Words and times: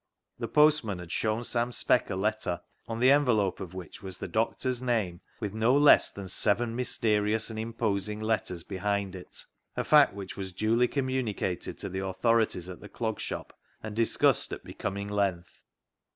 The 0.39 0.47
postman 0.47 0.97
had 0.97 1.11
shown 1.11 1.43
Sam 1.43 1.71
Speck 1.71 2.09
a 2.09 2.15
letter, 2.15 2.61
on 2.87 2.99
the 2.99 3.11
envelope 3.11 3.59
of 3.59 3.75
which 3.75 4.01
was 4.01 4.17
the 4.17 4.27
doctor's 4.27 4.81
name 4.81 5.21
with 5.39 5.53
no 5.53 5.75
less 5.77 6.09
than 6.09 6.27
seven 6.27 6.75
mysterious 6.75 7.51
and 7.51 7.59
imposing 7.59 8.19
letters 8.19 8.63
behind 8.63 9.13
it— 9.13 9.45
a 9.77 9.83
fact 9.83 10.15
which 10.15 10.35
was 10.35 10.53
duly 10.53 10.87
communicated 10.87 11.77
to 11.77 11.87
the 11.87 12.03
authorities 12.03 12.67
at 12.67 12.79
the 12.79 12.89
Clog 12.89 13.19
Shop, 13.19 13.55
and 13.83 13.95
discussed 13.95 14.51
at 14.51 14.63
becoming 14.63 15.07
length. 15.07 15.61